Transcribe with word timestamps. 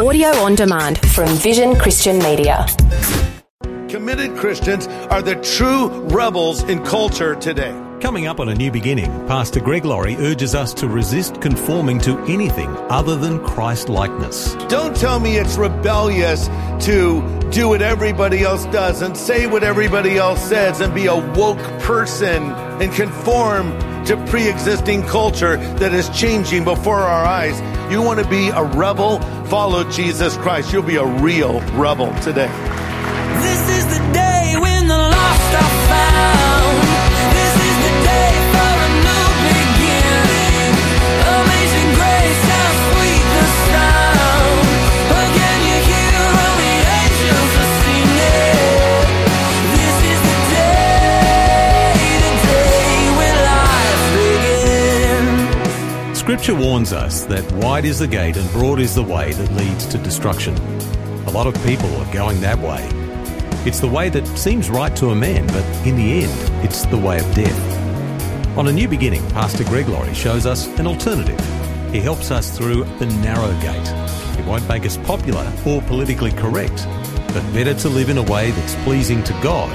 Audio 0.00 0.28
on 0.28 0.54
demand 0.54 0.98
from 1.10 1.28
Vision 1.28 1.76
Christian 1.76 2.20
Media. 2.20 2.64
Committed 3.90 4.34
Christians 4.34 4.86
are 4.86 5.20
the 5.20 5.34
true 5.34 5.90
rebels 6.04 6.62
in 6.62 6.82
culture 6.86 7.34
today. 7.34 7.78
Coming 8.00 8.26
up 8.26 8.40
on 8.40 8.48
A 8.48 8.54
New 8.54 8.70
Beginning, 8.70 9.10
Pastor 9.26 9.60
Greg 9.60 9.84
Laurie 9.84 10.16
urges 10.16 10.54
us 10.54 10.72
to 10.72 10.88
resist 10.88 11.42
conforming 11.42 11.98
to 12.00 12.18
anything 12.20 12.70
other 12.88 13.14
than 13.14 13.44
Christ 13.44 13.90
likeness. 13.90 14.54
Don't 14.70 14.96
tell 14.96 15.20
me 15.20 15.36
it's 15.36 15.58
rebellious 15.58 16.46
to 16.86 17.20
do 17.50 17.68
what 17.68 17.82
everybody 17.82 18.40
else 18.40 18.64
does 18.66 19.02
and 19.02 19.14
say 19.14 19.46
what 19.46 19.62
everybody 19.62 20.16
else 20.16 20.42
says 20.42 20.80
and 20.80 20.94
be 20.94 21.08
a 21.08 21.16
woke 21.34 21.58
person 21.82 22.42
and 22.80 22.90
conform 22.94 23.78
to 24.06 24.16
pre 24.30 24.48
existing 24.48 25.02
culture 25.02 25.58
that 25.74 25.92
is 25.92 26.08
changing 26.08 26.64
before 26.64 27.00
our 27.00 27.26
eyes. 27.26 27.60
You 27.90 28.02
want 28.02 28.20
to 28.20 28.28
be 28.28 28.50
a 28.50 28.62
rebel? 28.62 29.18
Follow 29.46 29.82
Jesus 29.90 30.36
Christ. 30.36 30.72
You'll 30.72 30.84
be 30.84 30.96
a 30.96 31.04
real 31.04 31.60
rebel 31.72 32.14
today. 32.20 32.79
Scripture 56.50 56.68
warns 56.68 56.92
us 56.92 57.24
that 57.26 57.52
wide 57.62 57.84
is 57.84 58.00
the 58.00 58.08
gate 58.08 58.36
and 58.36 58.50
broad 58.50 58.80
is 58.80 58.96
the 58.96 59.02
way 59.04 59.32
that 59.32 59.52
leads 59.52 59.86
to 59.86 59.96
destruction. 59.98 60.56
A 61.28 61.30
lot 61.30 61.46
of 61.46 61.54
people 61.64 61.88
are 61.94 62.12
going 62.12 62.40
that 62.40 62.58
way. 62.58 62.84
It's 63.64 63.78
the 63.78 63.86
way 63.86 64.08
that 64.08 64.26
seems 64.36 64.68
right 64.68 64.94
to 64.96 65.10
a 65.10 65.14
man, 65.14 65.46
but 65.46 65.64
in 65.86 65.94
the 65.94 66.24
end, 66.24 66.64
it's 66.64 66.86
the 66.86 66.98
way 66.98 67.20
of 67.20 67.34
death. 67.36 68.58
On 68.58 68.66
A 68.66 68.72
New 68.72 68.88
Beginning, 68.88 69.24
Pastor 69.30 69.62
Greg 69.62 69.86
Laurie 69.86 70.12
shows 70.12 70.44
us 70.44 70.66
an 70.80 70.88
alternative. 70.88 71.38
He 71.92 72.00
helps 72.00 72.32
us 72.32 72.50
through 72.58 72.82
the 72.98 73.06
narrow 73.22 73.52
gate. 73.60 73.88
It 74.36 74.44
won't 74.44 74.68
make 74.68 74.84
us 74.84 74.96
popular 74.96 75.48
or 75.64 75.80
politically 75.82 76.32
correct, 76.32 76.84
but 77.32 77.44
better 77.54 77.74
to 77.74 77.88
live 77.88 78.08
in 78.08 78.18
a 78.18 78.24
way 78.24 78.50
that's 78.50 78.74
pleasing 78.82 79.22
to 79.22 79.32
God, 79.34 79.70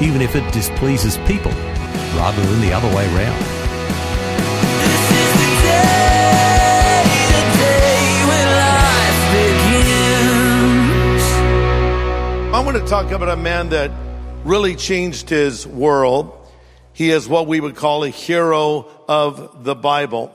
even 0.00 0.22
if 0.22 0.36
it 0.36 0.52
displeases 0.52 1.16
people, 1.26 1.50
rather 2.14 2.40
than 2.40 2.60
the 2.60 2.72
other 2.72 2.94
way 2.94 3.08
round. 3.16 3.59
I 12.60 12.62
want 12.62 12.76
to 12.76 12.84
talk 12.84 13.10
about 13.10 13.30
a 13.30 13.36
man 13.38 13.70
that 13.70 13.90
really 14.44 14.76
changed 14.76 15.30
his 15.30 15.66
world. 15.66 16.46
He 16.92 17.08
is 17.10 17.26
what 17.26 17.46
we 17.46 17.58
would 17.58 17.74
call 17.74 18.04
a 18.04 18.10
hero 18.10 18.86
of 19.08 19.64
the 19.64 19.74
Bible. 19.74 20.30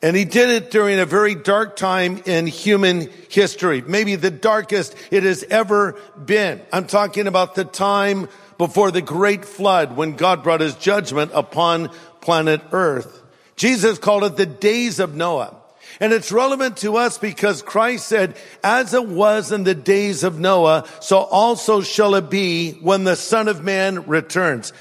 And 0.00 0.16
he 0.16 0.24
did 0.24 0.48
it 0.48 0.70
during 0.70 0.98
a 0.98 1.04
very 1.04 1.34
dark 1.34 1.76
time 1.76 2.22
in 2.24 2.46
human 2.46 3.10
history, 3.28 3.82
maybe 3.82 4.16
the 4.16 4.30
darkest 4.30 4.96
it 5.10 5.24
has 5.24 5.44
ever 5.44 5.92
been. 6.24 6.62
I'm 6.72 6.86
talking 6.86 7.26
about 7.26 7.54
the 7.54 7.66
time 7.66 8.30
before 8.56 8.90
the 8.90 9.02
great 9.02 9.44
flood 9.44 9.94
when 9.94 10.16
God 10.16 10.42
brought 10.42 10.62
his 10.62 10.74
judgment 10.76 11.32
upon 11.34 11.90
planet 12.22 12.62
earth. 12.72 13.22
Jesus 13.56 13.98
called 13.98 14.24
it 14.24 14.36
the 14.38 14.46
days 14.46 15.00
of 15.00 15.14
Noah. 15.14 15.61
And 16.00 16.12
it's 16.12 16.32
relevant 16.32 16.78
to 16.78 16.96
us 16.96 17.18
because 17.18 17.62
Christ 17.62 18.06
said, 18.06 18.36
as 18.64 18.94
it 18.94 19.06
was 19.06 19.52
in 19.52 19.64
the 19.64 19.74
days 19.74 20.24
of 20.24 20.38
Noah, 20.38 20.88
so 21.00 21.18
also 21.18 21.80
shall 21.80 22.14
it 22.14 22.30
be 22.30 22.72
when 22.72 23.04
the 23.04 23.16
son 23.16 23.48
of 23.48 23.62
man 23.62 24.06
returns. 24.06 24.72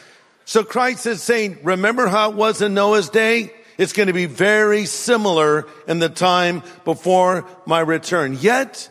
So 0.45 0.63
Christ 0.63 1.05
is 1.05 1.21
saying, 1.21 1.59
remember 1.63 2.07
how 2.07 2.31
it 2.31 2.35
was 2.35 2.61
in 2.61 2.73
Noah's 2.73 3.09
day? 3.09 3.53
It's 3.77 3.93
going 3.93 4.07
to 4.07 4.13
be 4.13 4.25
very 4.25 4.85
similar 4.85 5.67
in 5.87 5.99
the 5.99 6.09
time 6.09 6.63
before 6.85 7.45
my 7.65 7.79
return. 7.79 8.37
Yet, 8.39 8.89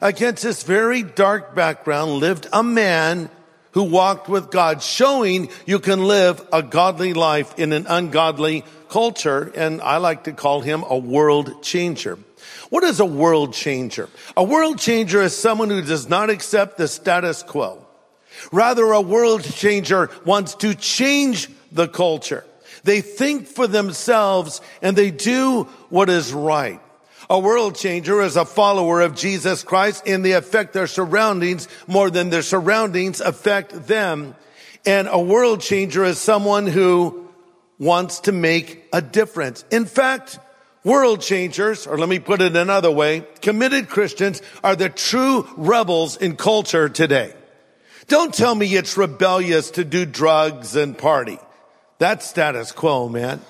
against 0.00 0.42
this 0.42 0.62
very 0.62 1.02
dark 1.02 1.54
background 1.54 2.12
lived 2.12 2.48
a 2.52 2.62
man 2.62 3.30
who 3.72 3.84
walked 3.84 4.28
with 4.28 4.50
God, 4.50 4.82
showing 4.82 5.50
you 5.66 5.78
can 5.78 6.04
live 6.04 6.46
a 6.52 6.62
godly 6.62 7.14
life 7.14 7.58
in 7.58 7.72
an 7.72 7.86
ungodly 7.88 8.64
culture. 8.88 9.52
And 9.54 9.80
I 9.80 9.96
like 9.96 10.24
to 10.24 10.32
call 10.32 10.60
him 10.60 10.84
a 10.88 10.96
world 10.96 11.62
changer. 11.62 12.18
What 12.70 12.84
is 12.84 13.00
a 13.00 13.04
world 13.04 13.52
changer? 13.52 14.08
A 14.36 14.44
world 14.44 14.78
changer 14.78 15.20
is 15.20 15.36
someone 15.36 15.70
who 15.70 15.82
does 15.82 16.08
not 16.08 16.30
accept 16.30 16.78
the 16.78 16.88
status 16.88 17.42
quo. 17.42 17.86
Rather, 18.50 18.92
a 18.92 19.00
world 19.00 19.44
changer 19.44 20.10
wants 20.24 20.54
to 20.56 20.74
change 20.74 21.48
the 21.70 21.88
culture. 21.88 22.44
They 22.84 23.00
think 23.00 23.46
for 23.46 23.66
themselves 23.66 24.60
and 24.80 24.96
they 24.96 25.10
do 25.10 25.64
what 25.88 26.08
is 26.08 26.32
right. 26.32 26.80
A 27.32 27.38
world 27.38 27.76
changer 27.76 28.20
is 28.20 28.36
a 28.36 28.44
follower 28.44 29.00
of 29.00 29.14
Jesus 29.14 29.62
Christ 29.62 30.02
and 30.06 30.22
they 30.22 30.32
affect 30.32 30.74
their 30.74 30.86
surroundings 30.86 31.66
more 31.86 32.10
than 32.10 32.28
their 32.28 32.42
surroundings 32.42 33.22
affect 33.22 33.86
them. 33.86 34.36
And 34.84 35.08
a 35.10 35.18
world 35.18 35.62
changer 35.62 36.04
is 36.04 36.18
someone 36.18 36.66
who 36.66 37.26
wants 37.78 38.20
to 38.20 38.32
make 38.32 38.84
a 38.92 39.00
difference. 39.00 39.64
In 39.70 39.86
fact, 39.86 40.40
world 40.84 41.22
changers, 41.22 41.86
or 41.86 41.96
let 41.96 42.10
me 42.10 42.18
put 42.18 42.42
it 42.42 42.54
another 42.54 42.90
way, 42.90 43.26
committed 43.40 43.88
Christians 43.88 44.42
are 44.62 44.76
the 44.76 44.90
true 44.90 45.48
rebels 45.56 46.18
in 46.18 46.36
culture 46.36 46.90
today. 46.90 47.34
Don't 48.08 48.34
tell 48.34 48.54
me 48.54 48.66
it's 48.74 48.98
rebellious 48.98 49.70
to 49.70 49.84
do 49.84 50.04
drugs 50.04 50.76
and 50.76 50.98
party. 50.98 51.38
That's 51.96 52.28
status 52.28 52.72
quo, 52.72 53.08
man. 53.08 53.40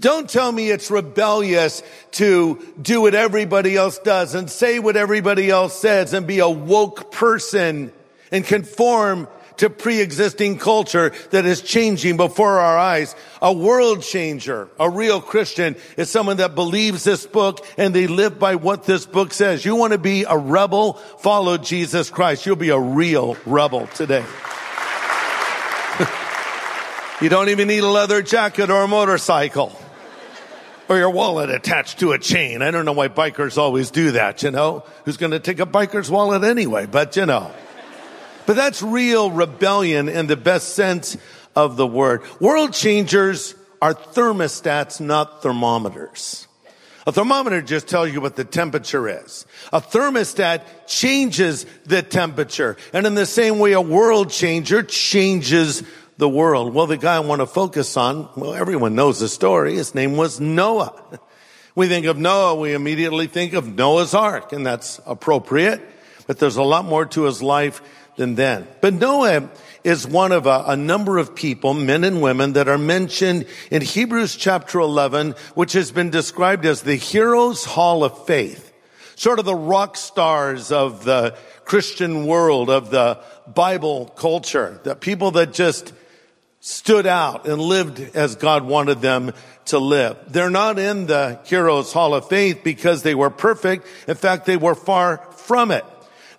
Don't 0.00 0.28
tell 0.28 0.50
me 0.50 0.70
it's 0.70 0.90
rebellious 0.90 1.82
to 2.12 2.64
do 2.80 3.02
what 3.02 3.14
everybody 3.14 3.76
else 3.76 3.98
does 3.98 4.34
and 4.34 4.50
say 4.50 4.78
what 4.78 4.96
everybody 4.96 5.50
else 5.50 5.78
says 5.78 6.12
and 6.12 6.26
be 6.26 6.38
a 6.40 6.48
woke 6.48 7.12
person 7.12 7.92
and 8.30 8.44
conform 8.44 9.28
to 9.58 9.70
pre-existing 9.70 10.58
culture 10.58 11.12
that 11.30 11.46
is 11.46 11.62
changing 11.62 12.16
before 12.16 12.58
our 12.58 12.78
eyes. 12.78 13.14
A 13.40 13.52
world 13.52 14.02
changer, 14.02 14.68
a 14.78 14.88
real 14.90 15.20
Christian 15.20 15.76
is 15.96 16.10
someone 16.10 16.38
that 16.38 16.54
believes 16.54 17.04
this 17.04 17.26
book 17.26 17.64
and 17.78 17.94
they 17.94 18.06
live 18.06 18.38
by 18.38 18.56
what 18.56 18.84
this 18.84 19.06
book 19.06 19.32
says. 19.32 19.64
You 19.64 19.76
want 19.76 19.92
to 19.92 19.98
be 19.98 20.24
a 20.24 20.36
rebel? 20.36 20.94
Follow 21.20 21.56
Jesus 21.56 22.10
Christ. 22.10 22.46
You'll 22.46 22.56
be 22.56 22.70
a 22.70 22.78
real 22.78 23.36
rebel 23.46 23.86
today. 23.88 24.24
You 27.20 27.30
don't 27.30 27.48
even 27.48 27.68
need 27.68 27.82
a 27.82 27.88
leather 27.88 28.20
jacket 28.20 28.68
or 28.68 28.82
a 28.82 28.88
motorcycle 28.88 29.72
or 30.86 30.98
your 30.98 31.08
wallet 31.08 31.48
attached 31.48 32.00
to 32.00 32.12
a 32.12 32.18
chain. 32.18 32.60
I 32.60 32.70
don't 32.70 32.84
know 32.84 32.92
why 32.92 33.08
bikers 33.08 33.56
always 33.56 33.90
do 33.90 34.12
that, 34.12 34.42
you 34.42 34.50
know? 34.50 34.84
Who's 35.06 35.16
going 35.16 35.32
to 35.32 35.40
take 35.40 35.58
a 35.58 35.64
biker's 35.64 36.10
wallet 36.10 36.44
anyway? 36.44 36.84
But 36.84 37.16
you 37.16 37.24
know. 37.24 37.50
But 38.44 38.56
that's 38.56 38.82
real 38.82 39.30
rebellion 39.30 40.10
in 40.10 40.26
the 40.26 40.36
best 40.36 40.74
sense 40.74 41.16
of 41.56 41.76
the 41.76 41.86
word. 41.86 42.22
World 42.38 42.74
changers 42.74 43.54
are 43.80 43.94
thermostats, 43.94 45.00
not 45.00 45.42
thermometers. 45.42 46.46
A 47.06 47.12
thermometer 47.12 47.62
just 47.62 47.88
tells 47.88 48.12
you 48.12 48.20
what 48.20 48.36
the 48.36 48.44
temperature 48.44 49.08
is. 49.08 49.46
A 49.72 49.80
thermostat 49.80 50.62
changes 50.86 51.64
the 51.86 52.02
temperature. 52.02 52.76
And 52.92 53.06
in 53.06 53.14
the 53.14 53.26
same 53.26 53.58
way, 53.58 53.72
a 53.72 53.80
world 53.80 54.30
changer 54.30 54.82
changes 54.82 55.82
the 56.16 56.28
world. 56.28 56.72
Well, 56.74 56.86
the 56.86 56.96
guy 56.96 57.16
I 57.16 57.20
want 57.20 57.40
to 57.40 57.46
focus 57.46 57.96
on, 57.96 58.28
well, 58.36 58.54
everyone 58.54 58.94
knows 58.94 59.20
the 59.20 59.28
story. 59.28 59.74
His 59.74 59.94
name 59.94 60.16
was 60.16 60.40
Noah. 60.40 60.94
We 61.74 61.88
think 61.88 62.06
of 62.06 62.16
Noah, 62.16 62.54
we 62.54 62.72
immediately 62.72 63.26
think 63.26 63.52
of 63.52 63.68
Noah's 63.68 64.14
Ark, 64.14 64.54
and 64.54 64.64
that's 64.64 64.98
appropriate, 65.04 65.82
but 66.26 66.38
there's 66.38 66.56
a 66.56 66.62
lot 66.62 66.86
more 66.86 67.04
to 67.04 67.24
his 67.24 67.42
life 67.42 67.82
than 68.16 68.36
that. 68.36 68.80
But 68.80 68.94
Noah 68.94 69.50
is 69.84 70.06
one 70.06 70.32
of 70.32 70.46
a, 70.46 70.64
a, 70.68 70.76
number 70.76 71.18
of 71.18 71.34
people, 71.34 71.74
men 71.74 72.02
and 72.02 72.22
women, 72.22 72.54
that 72.54 72.66
are 72.66 72.78
mentioned 72.78 73.44
in 73.70 73.82
Hebrews 73.82 74.36
chapter 74.36 74.80
11, 74.80 75.34
which 75.54 75.74
has 75.74 75.92
been 75.92 76.08
described 76.08 76.64
as 76.64 76.80
the 76.80 76.96
Heroes 76.96 77.66
Hall 77.66 78.04
of 78.04 78.26
Faith. 78.26 78.72
Sort 79.14 79.38
of 79.38 79.44
the 79.44 79.54
rock 79.54 79.98
stars 79.98 80.72
of 80.72 81.04
the 81.04 81.36
Christian 81.66 82.26
world, 82.26 82.70
of 82.70 82.90
the 82.90 83.20
Bible 83.46 84.06
culture, 84.16 84.80
the 84.82 84.94
people 84.94 85.32
that 85.32 85.52
just 85.52 85.92
stood 86.86 87.04
out 87.04 87.48
and 87.48 87.60
lived 87.60 87.98
as 88.14 88.36
God 88.36 88.62
wanted 88.62 89.00
them 89.00 89.32
to 89.64 89.80
live. 89.80 90.16
They're 90.28 90.50
not 90.50 90.78
in 90.78 91.06
the 91.06 91.40
Heroes 91.42 91.92
Hall 91.92 92.14
of 92.14 92.28
Faith 92.28 92.60
because 92.62 93.02
they 93.02 93.16
were 93.16 93.28
perfect. 93.28 93.88
In 94.06 94.14
fact, 94.14 94.46
they 94.46 94.56
were 94.56 94.76
far 94.76 95.18
from 95.32 95.72
it. 95.72 95.84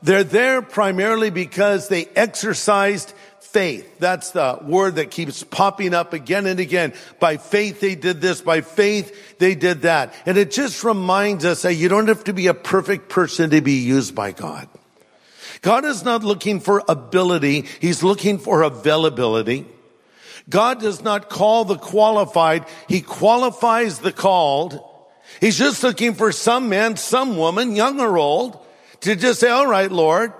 They're 0.01 0.23
there 0.23 0.61
primarily 0.61 1.31
because 1.31 1.89
they 1.89 2.05
exercised 2.15 3.13
faith. 3.41 3.99
That's 3.99 4.31
the 4.31 4.59
word 4.61 4.95
that 4.95 5.11
keeps 5.11 5.43
popping 5.43 5.93
up 5.93 6.13
again 6.13 6.45
and 6.45 6.61
again. 6.61 6.93
By 7.19 7.35
faith 7.35 7.81
they 7.81 7.95
did 7.95 8.21
this. 8.21 8.39
By 8.39 8.61
faith 8.61 9.39
they 9.39 9.53
did 9.53 9.81
that. 9.81 10.13
And 10.25 10.37
it 10.37 10.51
just 10.51 10.81
reminds 10.85 11.43
us 11.43 11.63
that 11.63 11.73
you 11.73 11.89
don't 11.89 12.07
have 12.07 12.23
to 12.23 12.33
be 12.33 12.47
a 12.47 12.53
perfect 12.53 13.09
person 13.09 13.49
to 13.49 13.59
be 13.59 13.79
used 13.79 14.15
by 14.15 14.31
God. 14.31 14.69
God 15.61 15.83
is 15.83 16.05
not 16.05 16.23
looking 16.23 16.61
for 16.61 16.83
ability. 16.87 17.65
He's 17.81 18.01
looking 18.01 18.37
for 18.37 18.61
availability. 18.61 19.65
God 20.49 20.79
does 20.79 21.03
not 21.03 21.29
call 21.29 21.65
the 21.65 21.77
qualified. 21.77 22.65
He 22.87 23.01
qualifies 23.01 23.99
the 23.99 24.11
called. 24.11 24.79
He's 25.41 25.57
just 25.57 25.83
looking 25.83 26.13
for 26.13 26.31
some 26.31 26.69
man, 26.69 26.95
some 26.95 27.37
woman, 27.37 27.75
young 27.75 27.99
or 27.99 28.17
old, 28.17 28.57
to 29.01 29.15
just 29.15 29.39
say, 29.39 29.49
all 29.49 29.67
right, 29.67 29.91
Lord, 29.91 30.33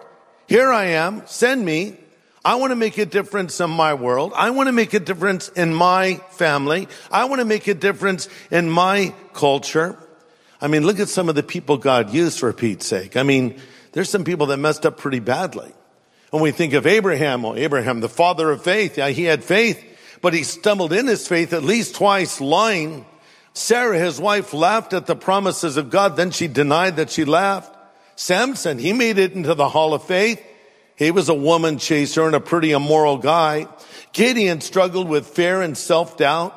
here 0.47 0.71
I 0.71 0.85
am. 0.85 1.23
Send 1.27 1.65
me. 1.65 1.97
I 2.45 2.55
want 2.55 2.71
to 2.71 2.77
make 2.77 2.97
a 2.97 3.05
difference 3.05 3.59
in 3.59 3.69
my 3.69 3.93
world. 3.93 4.31
I 4.33 4.51
want 4.51 4.67
to 4.67 4.71
make 4.71 4.93
a 4.93 5.01
difference 5.01 5.49
in 5.49 5.73
my 5.73 6.21
family. 6.29 6.87
I 7.11 7.25
want 7.25 7.39
to 7.39 7.45
make 7.45 7.67
a 7.67 7.73
difference 7.73 8.29
in 8.49 8.69
my 8.69 9.13
culture. 9.33 9.97
I 10.61 10.67
mean, 10.67 10.85
look 10.85 10.99
at 10.99 11.09
some 11.09 11.27
of 11.27 11.35
the 11.35 11.43
people 11.43 11.77
God 11.77 12.13
used 12.13 12.39
for 12.39 12.53
Pete's 12.53 12.85
sake. 12.85 13.17
I 13.17 13.23
mean, 13.23 13.59
there's 13.91 14.09
some 14.09 14.23
people 14.23 14.47
that 14.47 14.57
messed 14.57 14.85
up 14.85 14.97
pretty 14.97 15.19
badly. 15.19 15.73
When 16.29 16.41
we 16.41 16.51
think 16.51 16.73
of 16.73 16.87
Abraham, 16.87 17.43
well, 17.43 17.57
Abraham, 17.57 17.99
the 17.99 18.09
father 18.09 18.49
of 18.49 18.63
faith, 18.63 18.97
yeah, 18.97 19.09
he 19.09 19.23
had 19.23 19.43
faith, 19.43 19.83
but 20.27 20.33
he 20.33 20.43
stumbled 20.43 20.91
in 20.91 21.07
his 21.07 21.25
faith 21.25 21.53
at 21.53 21.63
least 21.63 21.95
twice 21.95 22.41
lying. 22.41 23.05
Sarah, 23.53 23.97
his 23.97 24.19
wife, 24.19 24.53
laughed 24.53 24.91
at 24.91 25.05
the 25.05 25.15
promises 25.15 25.77
of 25.77 25.89
God. 25.89 26.17
Then 26.17 26.31
she 26.31 26.49
denied 26.49 26.97
that 26.97 27.09
she 27.09 27.23
laughed. 27.23 27.73
Samson, 28.17 28.77
he 28.77 28.91
made 28.91 29.19
it 29.19 29.31
into 29.31 29.55
the 29.55 29.69
hall 29.69 29.93
of 29.93 30.03
faith. 30.03 30.43
He 30.97 31.11
was 31.11 31.29
a 31.29 31.33
woman 31.33 31.77
chaser 31.77 32.25
and 32.25 32.35
a 32.35 32.41
pretty 32.41 32.73
immoral 32.73 33.19
guy. 33.19 33.69
Gideon 34.11 34.59
struggled 34.59 35.07
with 35.07 35.27
fear 35.27 35.61
and 35.61 35.77
self-doubt. 35.77 36.53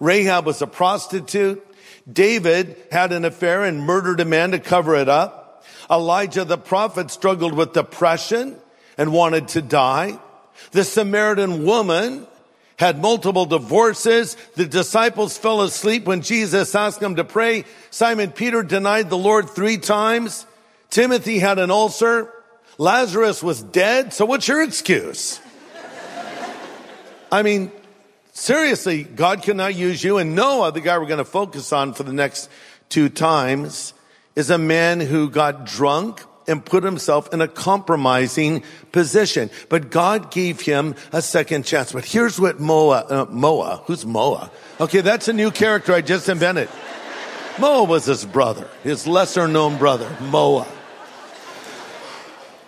Rahab 0.00 0.44
was 0.44 0.60
a 0.60 0.66
prostitute. 0.66 1.64
David 2.12 2.76
had 2.90 3.12
an 3.12 3.24
affair 3.24 3.62
and 3.62 3.82
murdered 3.82 4.18
a 4.18 4.24
man 4.24 4.50
to 4.50 4.58
cover 4.58 4.96
it 4.96 5.08
up. 5.08 5.64
Elijah 5.88 6.44
the 6.44 6.58
prophet 6.58 7.12
struggled 7.12 7.54
with 7.54 7.72
depression 7.72 8.56
and 8.98 9.12
wanted 9.12 9.46
to 9.46 9.62
die. 9.62 10.18
The 10.72 10.82
Samaritan 10.82 11.64
woman 11.64 12.26
had 12.76 13.00
multiple 13.00 13.46
divorces. 13.46 14.36
The 14.56 14.66
disciples 14.66 15.38
fell 15.38 15.62
asleep 15.62 16.04
when 16.04 16.22
Jesus 16.22 16.74
asked 16.74 17.00
them 17.00 17.16
to 17.16 17.24
pray. 17.24 17.64
Simon 17.90 18.30
Peter 18.30 18.62
denied 18.62 19.10
the 19.10 19.18
Lord 19.18 19.50
three 19.50 19.78
times. 19.78 20.46
Timothy 20.90 21.38
had 21.38 21.58
an 21.58 21.70
ulcer. 21.70 22.32
Lazarus 22.78 23.42
was 23.42 23.62
dead. 23.62 24.12
So 24.12 24.24
what's 24.26 24.48
your 24.48 24.62
excuse? 24.62 25.40
I 27.30 27.42
mean, 27.42 27.72
seriously, 28.32 29.04
God 29.04 29.42
cannot 29.42 29.74
use 29.74 30.02
you. 30.02 30.18
And 30.18 30.34
Noah, 30.34 30.72
the 30.72 30.80
guy 30.80 30.98
we're 30.98 31.06
going 31.06 31.18
to 31.18 31.24
focus 31.24 31.72
on 31.72 31.94
for 31.94 32.02
the 32.02 32.12
next 32.12 32.50
two 32.88 33.08
times, 33.08 33.94
is 34.34 34.50
a 34.50 34.58
man 34.58 35.00
who 35.00 35.30
got 35.30 35.66
drunk 35.66 36.22
and 36.46 36.64
put 36.64 36.84
himself 36.84 37.32
in 37.32 37.40
a 37.40 37.48
compromising 37.48 38.62
position. 38.90 39.50
But 39.68 39.90
God 39.90 40.30
gave 40.30 40.60
him 40.60 40.94
a 41.12 41.22
second 41.22 41.64
chance. 41.64 41.92
But 41.92 42.04
here's 42.04 42.40
what 42.40 42.60
Moa, 42.60 43.04
uh, 43.08 43.26
Moa, 43.30 43.82
who's 43.86 44.04
Moa? 44.04 44.50
Okay, 44.80 45.00
that's 45.00 45.28
a 45.28 45.32
new 45.32 45.50
character 45.50 45.92
I 45.92 46.00
just 46.00 46.28
invented. 46.28 46.68
Moa 47.58 47.84
was 47.84 48.06
his 48.06 48.24
brother, 48.24 48.68
his 48.82 49.06
lesser 49.06 49.46
known 49.46 49.78
brother, 49.78 50.10
Moa. 50.20 50.66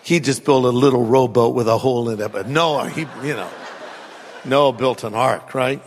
He 0.03 0.21
just 0.21 0.45
built 0.45 0.67
a 0.67 0.69
little 0.69 1.05
rowboat 1.05 1.55
with 1.55 1.67
a 1.67 1.79
hole 1.79 2.11
in 2.11 2.21
it, 2.21 2.31
but 2.31 2.47
Noah, 2.47 2.91
he, 2.91 3.03
you 3.23 3.35
know, 3.35 3.49
Noah 4.45 4.75
built 4.75 5.03
an 5.03 5.15
ark, 5.15 5.55
right? 5.55 5.83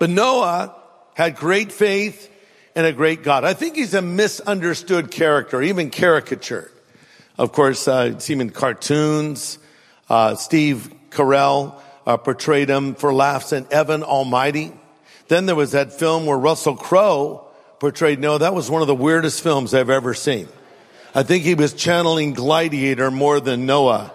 But 0.00 0.10
Noah 0.10 0.74
had 1.14 1.36
great 1.36 1.70
faith 1.70 2.28
and 2.74 2.86
a 2.86 2.92
great 2.92 3.22
God. 3.22 3.44
I 3.44 3.54
think 3.54 3.76
he's 3.76 3.94
a 3.94 4.02
misunderstood 4.02 5.12
character, 5.12 5.62
even 5.62 5.90
caricatured. 5.90 6.72
Of 7.36 7.52
course, 7.52 7.88
uh, 7.88 8.18
see 8.18 8.34
him 8.34 8.40
in 8.40 8.50
cartoons. 8.50 9.58
Uh, 10.08 10.36
Steve 10.36 10.92
Carell 11.10 11.74
uh, 12.06 12.16
portrayed 12.16 12.68
him 12.68 12.94
for 12.94 13.12
laughs 13.12 13.52
in 13.52 13.66
Evan 13.70 14.02
Almighty. 14.02 14.72
Then 15.28 15.46
there 15.46 15.56
was 15.56 15.72
that 15.72 15.92
film 15.92 16.26
where 16.26 16.38
Russell 16.38 16.76
Crowe 16.76 17.46
portrayed 17.80 18.20
Noah. 18.20 18.38
That 18.38 18.54
was 18.54 18.70
one 18.70 18.82
of 18.82 18.88
the 18.88 18.94
weirdest 18.94 19.42
films 19.42 19.74
I've 19.74 19.90
ever 19.90 20.14
seen. 20.14 20.48
I 21.14 21.22
think 21.22 21.44
he 21.44 21.54
was 21.54 21.74
channeling 21.74 22.34
Gladiator 22.34 23.10
more 23.10 23.40
than 23.40 23.66
Noah 23.66 24.12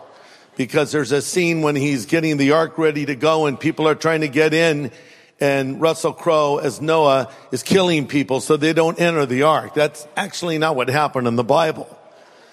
because 0.56 0.92
there's 0.92 1.12
a 1.12 1.22
scene 1.22 1.62
when 1.62 1.75
he's 1.75 2.06
getting 2.06 2.38
the 2.38 2.51
ark 2.51 2.77
ready 2.77 3.06
to 3.06 3.15
go 3.15 3.45
and 3.45 3.60
people 3.60 3.88
are 3.88 3.95
trying 3.95 4.22
to 4.22 4.27
get 4.27 4.54
in 4.54 4.92
and 5.39 5.80
Russell 5.80 6.13
Crowe 6.13 6.57
as 6.57 6.81
Noah 6.81 7.31
is 7.51 7.63
killing 7.63 8.07
people 8.07 8.42
so 8.42 8.57
they 8.57 8.74
don't 8.74 9.00
enter 9.00 9.25
the 9.25 9.44
ark. 9.44 9.74
That's 9.74 10.07
actually 10.18 10.57
not 10.57 10.75
what 10.75 10.89
happened 10.89 11.27
in 11.27 11.36
the 11.36 11.44
Bible. 11.44 11.99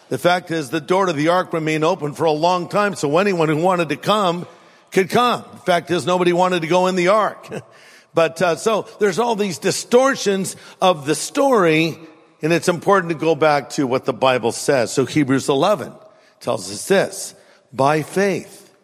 The 0.09 0.19
fact 0.19 0.51
is 0.51 0.71
the 0.71 0.81
door 0.81 1.07
to 1.07 1.13
the 1.13 1.29
ark 1.29 1.53
remained 1.53 1.85
open 1.85 2.13
for 2.13 2.25
a 2.25 2.33
long 2.33 2.69
time 2.69 2.95
so 2.95 3.19
anyone 3.19 3.49
who 3.49 3.57
wanted 3.57 3.89
to 3.89 3.97
come 3.97 4.47
could 4.93 5.11
come. 5.11 5.45
The 5.53 5.59
fact 5.61 5.91
is 5.91 6.07
nobody 6.07 6.33
wanted 6.33 6.63
to 6.63 6.69
go 6.69 6.87
in 6.87 6.95
the 6.95 7.09
ark. 7.09 7.49
but 8.15 8.41
uh, 8.41 8.57
so 8.57 8.83
there's 9.01 9.19
all 9.19 9.35
these 9.35 9.59
distortions 9.59 10.57
of 10.81 11.07
the 11.07 11.15
story 11.15 11.99
and 12.43 12.53
it's 12.53 12.69
important 12.69 13.13
to 13.13 13.19
go 13.19 13.35
back 13.35 13.71
to 13.71 13.87
what 13.87 14.05
the 14.05 14.13
Bible 14.13 14.53
says. 14.53 14.93
So 14.93 15.05
Hebrews 15.05 15.49
11 15.49 15.93
tells 16.41 16.71
us 16.71 16.87
this. 16.87 17.35
By 17.73 18.03
faith, 18.03 18.75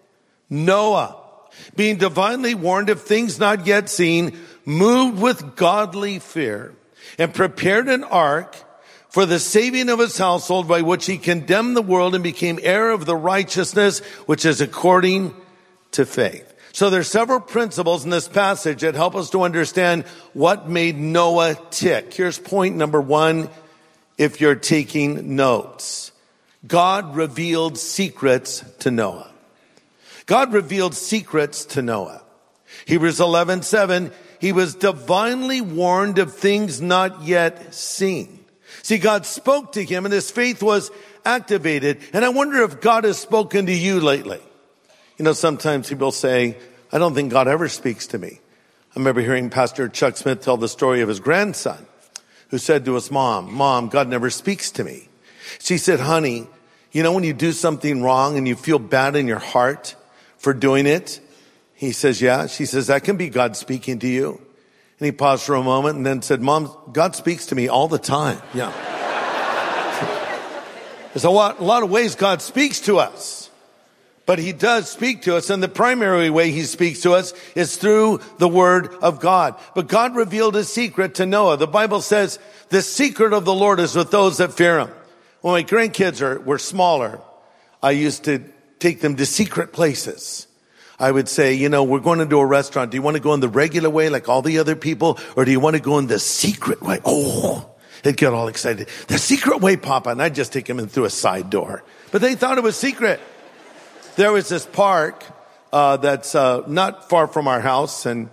Noah, 0.50 1.16
being 1.76 1.98
divinely 1.98 2.54
warned 2.54 2.88
of 2.90 3.02
things 3.02 3.38
not 3.38 3.66
yet 3.66 3.88
seen, 3.88 4.38
moved 4.64 5.20
with 5.20 5.54
godly 5.54 6.18
fear 6.18 6.74
and 7.18 7.32
prepared 7.32 7.88
an 7.88 8.04
ark 8.04 8.56
for 9.12 9.26
the 9.26 9.38
saving 9.38 9.90
of 9.90 9.98
his 9.98 10.16
household 10.16 10.66
by 10.66 10.80
which 10.80 11.04
he 11.04 11.18
condemned 11.18 11.76
the 11.76 11.82
world 11.82 12.14
and 12.14 12.24
became 12.24 12.58
heir 12.62 12.90
of 12.90 13.04
the 13.04 13.14
righteousness 13.14 13.98
which 14.24 14.46
is 14.46 14.62
according 14.62 15.34
to 15.90 16.06
faith. 16.06 16.48
So 16.72 16.88
there's 16.88 17.10
several 17.10 17.38
principles 17.38 18.04
in 18.04 18.10
this 18.10 18.26
passage 18.26 18.80
that 18.80 18.94
help 18.94 19.14
us 19.14 19.28
to 19.30 19.42
understand 19.42 20.04
what 20.32 20.66
made 20.66 20.96
Noah 20.96 21.58
tick. 21.70 22.14
Here's 22.14 22.38
point 22.38 22.76
number 22.76 23.02
one. 23.02 23.50
If 24.16 24.40
you're 24.40 24.54
taking 24.54 25.36
notes, 25.36 26.10
God 26.66 27.14
revealed 27.14 27.76
secrets 27.76 28.64
to 28.78 28.90
Noah. 28.90 29.30
God 30.24 30.54
revealed 30.54 30.94
secrets 30.94 31.66
to 31.66 31.82
Noah. 31.82 32.22
Hebrews 32.86 33.20
11, 33.20 33.60
7, 33.60 34.10
he 34.40 34.52
was 34.52 34.74
divinely 34.74 35.60
warned 35.60 36.18
of 36.18 36.34
things 36.34 36.80
not 36.80 37.24
yet 37.24 37.74
seen. 37.74 38.41
See, 38.82 38.98
God 38.98 39.26
spoke 39.26 39.72
to 39.72 39.84
him 39.84 40.04
and 40.04 40.12
his 40.12 40.30
faith 40.30 40.62
was 40.62 40.90
activated. 41.24 42.00
And 42.12 42.24
I 42.24 42.30
wonder 42.30 42.62
if 42.62 42.80
God 42.80 43.04
has 43.04 43.18
spoken 43.18 43.66
to 43.66 43.72
you 43.72 44.00
lately. 44.00 44.40
You 45.18 45.24
know, 45.24 45.32
sometimes 45.32 45.88
people 45.88 46.10
say, 46.10 46.56
I 46.90 46.98
don't 46.98 47.14
think 47.14 47.30
God 47.30 47.48
ever 47.48 47.68
speaks 47.68 48.08
to 48.08 48.18
me. 48.18 48.40
I 48.94 48.98
remember 48.98 49.20
hearing 49.20 49.50
Pastor 49.50 49.88
Chuck 49.88 50.16
Smith 50.16 50.42
tell 50.42 50.56
the 50.56 50.68
story 50.68 51.00
of 51.00 51.08
his 51.08 51.20
grandson 51.20 51.86
who 52.48 52.58
said 52.58 52.84
to 52.84 52.94
his 52.94 53.10
mom, 53.10 53.52
Mom, 53.52 53.88
God 53.88 54.08
never 54.08 54.28
speaks 54.30 54.70
to 54.72 54.84
me. 54.84 55.08
She 55.58 55.78
said, 55.78 56.00
honey, 56.00 56.46
you 56.90 57.02
know, 57.02 57.12
when 57.12 57.24
you 57.24 57.32
do 57.32 57.52
something 57.52 58.02
wrong 58.02 58.36
and 58.36 58.46
you 58.46 58.54
feel 58.54 58.78
bad 58.78 59.16
in 59.16 59.26
your 59.26 59.38
heart 59.38 59.96
for 60.36 60.52
doing 60.52 60.86
it, 60.86 61.20
he 61.74 61.92
says, 61.92 62.20
yeah. 62.20 62.46
She 62.46 62.66
says, 62.66 62.88
that 62.88 63.04
can 63.04 63.16
be 63.16 63.28
God 63.28 63.56
speaking 63.56 63.98
to 64.00 64.08
you. 64.08 64.40
And 65.02 65.06
he 65.06 65.10
paused 65.10 65.42
for 65.42 65.56
a 65.56 65.62
moment 65.64 65.96
and 65.96 66.06
then 66.06 66.22
said, 66.22 66.40
Mom, 66.40 66.72
God 66.92 67.16
speaks 67.16 67.46
to 67.46 67.56
me 67.56 67.66
all 67.66 67.88
the 67.88 67.98
time. 67.98 68.40
Yeah. 68.54 68.70
There's 71.12 71.24
a 71.24 71.30
lot, 71.30 71.58
a 71.58 71.64
lot 71.64 71.82
of 71.82 71.90
ways 71.90 72.14
God 72.14 72.40
speaks 72.40 72.78
to 72.82 73.00
us. 73.00 73.50
But 74.26 74.38
he 74.38 74.52
does 74.52 74.88
speak 74.88 75.22
to 75.22 75.34
us, 75.34 75.50
and 75.50 75.60
the 75.60 75.68
primary 75.68 76.30
way 76.30 76.52
he 76.52 76.62
speaks 76.62 77.00
to 77.00 77.14
us 77.14 77.34
is 77.56 77.76
through 77.76 78.20
the 78.38 78.46
word 78.46 78.94
of 79.02 79.18
God. 79.18 79.58
But 79.74 79.88
God 79.88 80.14
revealed 80.14 80.54
a 80.54 80.62
secret 80.62 81.16
to 81.16 81.26
Noah. 81.26 81.56
The 81.56 81.66
Bible 81.66 82.00
says, 82.00 82.38
the 82.68 82.80
secret 82.80 83.32
of 83.32 83.44
the 83.44 83.52
Lord 83.52 83.80
is 83.80 83.96
with 83.96 84.12
those 84.12 84.38
that 84.38 84.52
fear 84.52 84.78
him. 84.78 84.90
When 85.40 85.54
my 85.54 85.64
grandkids 85.64 86.22
are, 86.22 86.38
were 86.38 86.60
smaller, 86.60 87.20
I 87.82 87.90
used 87.90 88.22
to 88.26 88.44
take 88.78 89.00
them 89.00 89.16
to 89.16 89.26
secret 89.26 89.72
places. 89.72 90.46
I 91.02 91.10
would 91.10 91.28
say, 91.28 91.52
you 91.52 91.68
know, 91.68 91.84
we're 91.84 92.00
going 92.00 92.20
into 92.20 92.38
a 92.38 92.46
restaurant. 92.46 92.92
Do 92.92 92.96
you 92.96 93.02
want 93.02 93.16
to 93.16 93.22
go 93.22 93.34
in 93.34 93.40
the 93.40 93.48
regular 93.48 93.90
way 93.90 94.08
like 94.08 94.28
all 94.28 94.40
the 94.40 94.58
other 94.58 94.76
people? 94.76 95.18
Or 95.36 95.44
do 95.44 95.50
you 95.50 95.60
want 95.60 95.76
to 95.76 95.82
go 95.82 95.98
in 95.98 96.06
the 96.06 96.18
secret 96.18 96.80
way? 96.80 97.00
Oh, 97.04 97.68
they'd 98.02 98.16
get 98.16 98.32
all 98.32 98.48
excited. 98.48 98.88
The 99.08 99.18
secret 99.18 99.60
way, 99.60 99.76
Papa. 99.76 100.10
And 100.10 100.22
I'd 100.22 100.34
just 100.34 100.52
take 100.52 100.66
them 100.66 100.78
in 100.78 100.88
through 100.88 101.04
a 101.04 101.10
side 101.10 101.50
door. 101.50 101.84
But 102.10 102.22
they 102.22 102.34
thought 102.34 102.56
it 102.56 102.64
was 102.64 102.76
secret 102.76 103.20
there 104.16 104.32
was 104.32 104.48
this 104.48 104.66
park 104.66 105.24
uh, 105.72 105.96
that's 105.96 106.34
uh, 106.34 106.62
not 106.66 107.08
far 107.08 107.26
from 107.26 107.48
our 107.48 107.60
house, 107.60 108.04
and 108.04 108.28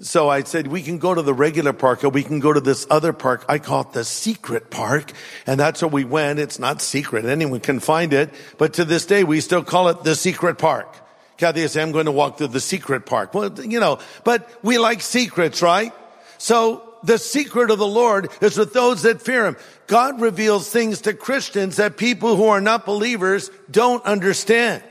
so 0.00 0.28
I 0.28 0.42
said 0.42 0.66
we 0.66 0.82
can 0.82 0.98
go 0.98 1.14
to 1.14 1.22
the 1.22 1.32
regular 1.32 1.72
park, 1.72 2.04
or 2.04 2.10
we 2.10 2.22
can 2.22 2.40
go 2.40 2.52
to 2.52 2.60
this 2.60 2.86
other 2.90 3.12
park. 3.12 3.44
I 3.48 3.58
call 3.58 3.82
it 3.82 3.92
the 3.92 4.04
secret 4.04 4.70
park, 4.70 5.12
and 5.46 5.58
that's 5.58 5.80
where 5.80 5.88
we 5.88 6.04
went. 6.04 6.38
It's 6.38 6.58
not 6.58 6.82
secret; 6.82 7.24
anyone 7.24 7.60
can 7.60 7.80
find 7.80 8.12
it. 8.12 8.30
But 8.58 8.74
to 8.74 8.84
this 8.84 9.06
day, 9.06 9.24
we 9.24 9.40
still 9.40 9.64
call 9.64 9.88
it 9.88 10.04
the 10.04 10.14
secret 10.14 10.58
park. 10.58 10.98
Cathe 11.36 11.76
I'm 11.76 11.92
going 11.92 12.06
to 12.06 12.12
walk 12.12 12.38
through 12.38 12.48
the 12.48 12.60
secret 12.60 13.06
park. 13.06 13.34
Well, 13.34 13.52
you 13.60 13.80
know, 13.80 13.98
but 14.24 14.48
we 14.62 14.78
like 14.78 15.00
secrets, 15.00 15.62
right? 15.62 15.92
So 16.38 16.82
the 17.02 17.18
secret 17.18 17.70
of 17.70 17.78
the 17.78 17.86
Lord 17.86 18.30
is 18.40 18.56
with 18.56 18.72
those 18.72 19.02
that 19.02 19.22
fear 19.22 19.46
him. 19.46 19.56
God 19.86 20.20
reveals 20.20 20.68
things 20.68 21.02
to 21.02 21.14
Christians 21.14 21.76
that 21.76 21.96
people 21.96 22.36
who 22.36 22.46
are 22.46 22.60
not 22.60 22.86
believers 22.86 23.50
don't 23.70 24.04
understand. 24.04 24.82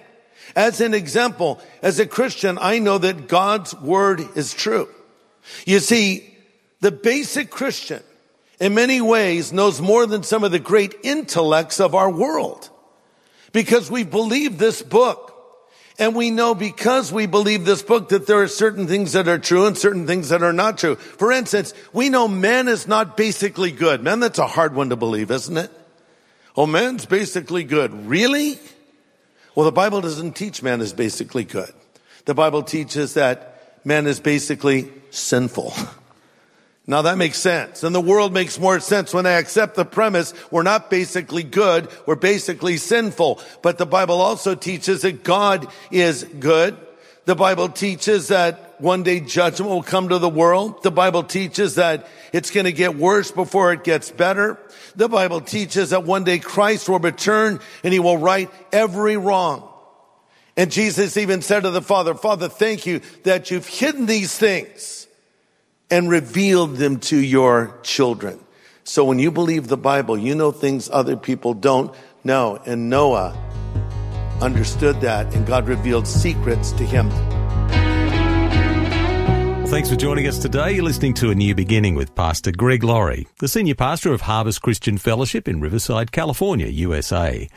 As 0.55 0.81
an 0.81 0.93
example, 0.93 1.61
as 1.81 1.99
a 1.99 2.05
Christian, 2.05 2.57
I 2.59 2.79
know 2.79 2.97
that 2.97 3.27
God's 3.27 3.73
word 3.75 4.21
is 4.35 4.53
true. 4.53 4.89
You 5.65 5.79
see, 5.79 6.27
the 6.81 6.91
basic 6.91 7.49
Christian 7.49 8.03
in 8.59 8.73
many 8.73 9.01
ways 9.01 9.53
knows 9.53 9.81
more 9.81 10.05
than 10.05 10.23
some 10.23 10.43
of 10.43 10.51
the 10.51 10.59
great 10.59 10.95
intellects 11.03 11.79
of 11.79 11.95
our 11.95 12.11
world 12.11 12.69
because 13.51 13.89
we 13.89 14.03
believe 14.03 14.57
this 14.57 14.81
book. 14.81 15.30
And 15.99 16.15
we 16.15 16.31
know 16.31 16.55
because 16.55 17.11
we 17.11 17.25
believe 17.25 17.65
this 17.65 17.81
book 17.81 18.09
that 18.09 18.25
there 18.25 18.41
are 18.41 18.47
certain 18.47 18.87
things 18.87 19.13
that 19.13 19.27
are 19.27 19.37
true 19.37 19.65
and 19.65 19.77
certain 19.77 20.07
things 20.07 20.29
that 20.29 20.41
are 20.41 20.53
not 20.53 20.77
true. 20.77 20.95
For 20.95 21.31
instance, 21.31 21.73
we 21.93 22.09
know 22.09 22.27
man 22.27 22.67
is 22.67 22.87
not 22.87 23.17
basically 23.17 23.71
good. 23.71 24.01
Man, 24.01 24.19
that's 24.19 24.39
a 24.39 24.47
hard 24.47 24.73
one 24.73 24.89
to 24.89 24.95
believe, 24.95 25.29
isn't 25.31 25.57
it? 25.57 25.71
Oh, 26.55 26.65
man's 26.65 27.05
basically 27.05 27.63
good. 27.63 28.07
Really? 28.07 28.59
Well, 29.55 29.65
the 29.65 29.71
Bible 29.71 30.01
doesn't 30.01 30.33
teach 30.33 30.63
man 30.63 30.81
is 30.81 30.93
basically 30.93 31.43
good. 31.43 31.71
The 32.25 32.33
Bible 32.33 32.63
teaches 32.63 33.15
that 33.15 33.79
man 33.85 34.07
is 34.07 34.19
basically 34.19 34.91
sinful. 35.09 35.73
Now 36.87 37.03
that 37.03 37.17
makes 37.17 37.37
sense. 37.37 37.83
And 37.83 37.93
the 37.93 38.01
world 38.01 38.33
makes 38.33 38.59
more 38.59 38.79
sense 38.79 39.13
when 39.13 39.25
I 39.25 39.31
accept 39.31 39.75
the 39.75 39.85
premise 39.85 40.33
we're 40.49 40.63
not 40.63 40.89
basically 40.89 41.43
good, 41.43 41.87
we're 42.05 42.15
basically 42.15 42.77
sinful. 42.77 43.39
But 43.61 43.77
the 43.77 43.85
Bible 43.85 44.19
also 44.19 44.55
teaches 44.55 45.01
that 45.01 45.23
God 45.23 45.67
is 45.91 46.23
good. 46.23 46.77
The 47.25 47.35
Bible 47.35 47.69
teaches 47.69 48.29
that 48.29 48.81
one 48.81 49.03
day 49.03 49.19
judgment 49.19 49.69
will 49.69 49.83
come 49.83 50.09
to 50.09 50.17
the 50.17 50.27
world. 50.27 50.81
The 50.81 50.91
Bible 50.91 51.21
teaches 51.21 51.75
that 51.75 52.07
it's 52.33 52.49
going 52.49 52.65
to 52.65 52.71
get 52.71 52.97
worse 52.97 53.31
before 53.31 53.71
it 53.73 53.83
gets 53.83 54.09
better. 54.09 54.57
The 54.95 55.07
Bible 55.07 55.39
teaches 55.39 55.91
that 55.91 56.03
one 56.03 56.23
day 56.23 56.39
Christ 56.39 56.89
will 56.89 56.97
return 56.97 57.59
and 57.83 57.93
he 57.93 57.99
will 57.99 58.17
right 58.17 58.49
every 58.73 59.17
wrong. 59.17 59.69
And 60.57 60.71
Jesus 60.71 61.15
even 61.15 61.43
said 61.43 61.61
to 61.61 61.69
the 61.69 61.81
Father, 61.81 62.15
Father, 62.15 62.49
thank 62.49 62.87
you 62.87 63.01
that 63.23 63.51
you've 63.51 63.67
hidden 63.67 64.07
these 64.07 64.35
things 64.35 65.00
and 65.91 66.09
revealed 66.09 66.77
them 66.77 66.99
to 67.01 67.17
your 67.17 67.77
children. 67.83 68.39
So 68.83 69.03
when 69.03 69.19
you 69.19 69.29
believe 69.29 69.67
the 69.67 69.77
Bible, 69.77 70.17
you 70.17 70.33
know 70.33 70.51
things 70.51 70.89
other 70.91 71.15
people 71.15 71.53
don't 71.53 71.93
know. 72.23 72.59
And 72.65 72.89
Noah 72.89 73.37
understood 74.41 75.01
that 75.01 75.35
and 75.35 75.45
God 75.45 75.67
revealed 75.67 76.07
secrets 76.07 76.71
to 76.73 76.85
him. 76.85 77.11
Thanks 79.67 79.89
for 79.89 79.95
joining 79.95 80.27
us 80.27 80.37
today. 80.39 80.73
You're 80.73 80.83
listening 80.83 81.13
to 81.15 81.29
A 81.29 81.35
New 81.35 81.55
Beginning 81.55 81.95
with 81.95 82.13
Pastor 82.13 82.51
Greg 82.51 82.83
Laurie, 82.83 83.27
the 83.39 83.47
senior 83.47 83.75
pastor 83.75 84.11
of 84.11 84.21
Harvest 84.21 84.61
Christian 84.61 84.97
Fellowship 84.97 85.47
in 85.47 85.61
Riverside, 85.61 86.11
California, 86.11 86.67
USA. 86.67 87.47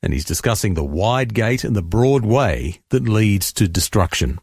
And 0.00 0.12
he's 0.12 0.24
discussing 0.24 0.74
the 0.74 0.84
wide 0.84 1.34
gate 1.34 1.64
and 1.64 1.74
the 1.74 1.82
broad 1.82 2.24
way 2.24 2.80
that 2.90 3.08
leads 3.08 3.52
to 3.54 3.66
destruction. 3.66 4.38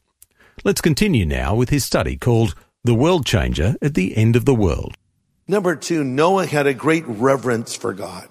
Let's 0.65 0.81
continue 0.81 1.25
now 1.25 1.55
with 1.55 1.69
his 1.69 1.85
study 1.85 2.17
called 2.17 2.53
the 2.85 2.93
world 2.93 3.25
changer 3.25 3.75
at 3.81 3.95
the 3.95 4.15
end 4.15 4.35
of 4.35 4.45
the 4.45 4.53
world. 4.53 4.93
Number 5.47 5.75
two, 5.75 6.03
Noah 6.03 6.45
had 6.45 6.67
a 6.67 6.73
great 6.73 7.03
reverence 7.07 7.75
for 7.75 7.93
God. 7.93 8.29